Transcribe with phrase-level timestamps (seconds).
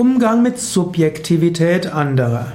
[0.00, 2.52] Umgang mit Subjektivität anderer.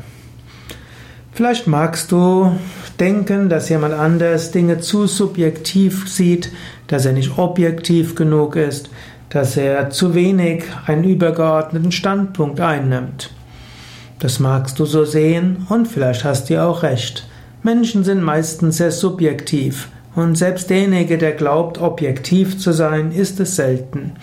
[1.32, 2.56] Vielleicht magst du
[3.00, 6.52] denken, dass jemand anders Dinge zu subjektiv sieht,
[6.88, 8.90] dass er nicht objektiv genug ist,
[9.30, 13.30] dass er zu wenig einen übergeordneten Standpunkt einnimmt.
[14.18, 17.28] Das magst du so sehen und vielleicht hast du auch recht.
[17.62, 23.56] Menschen sind meistens sehr subjektiv und selbst derjenige, der glaubt, objektiv zu sein, ist es
[23.56, 24.14] selten.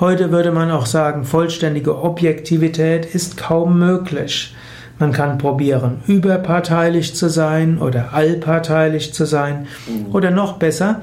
[0.00, 4.54] Heute würde man auch sagen, vollständige Objektivität ist kaum möglich.
[5.00, 9.66] Man kann probieren, überparteilich zu sein oder allparteilich zu sein.
[9.88, 10.14] Mhm.
[10.14, 11.00] Oder noch besser,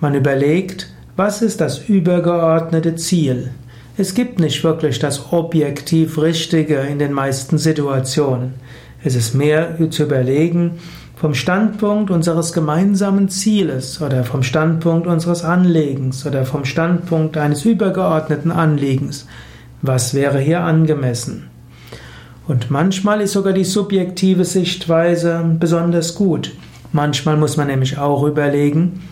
[0.00, 3.50] man überlegt, was ist das übergeordnete Ziel?
[3.98, 8.54] Es gibt nicht wirklich das objektiv Richtige in den meisten Situationen.
[9.04, 10.72] Es ist mehr zu überlegen,
[11.14, 18.52] vom Standpunkt unseres gemeinsamen Zieles oder vom Standpunkt unseres Anliegens oder vom Standpunkt eines übergeordneten
[18.52, 19.26] Anliegens,
[19.82, 21.48] was wäre hier angemessen?
[22.46, 26.54] Und manchmal ist sogar die subjektive Sichtweise besonders gut.
[26.92, 29.02] Manchmal muss man nämlich auch überlegen,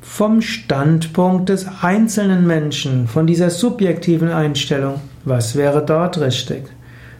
[0.00, 4.94] vom Standpunkt des einzelnen Menschen, von dieser subjektiven Einstellung,
[5.24, 6.64] was wäre dort richtig?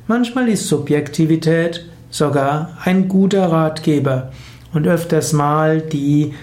[0.09, 4.31] Manchmal ist Subjektivität sogar ein guter Ratgeber
[4.73, 6.35] und öfters mal die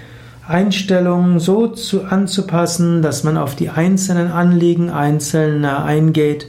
[0.48, 6.48] Einstellung so zu, anzupassen, dass man auf die einzelnen Anliegen Einzelner eingeht,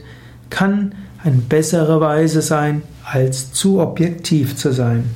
[0.49, 5.09] kann eine bessere Weise sein, als zu objektiv zu sein.